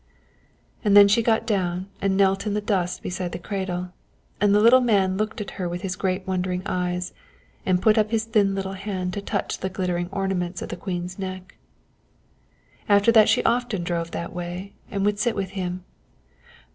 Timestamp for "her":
5.61-5.69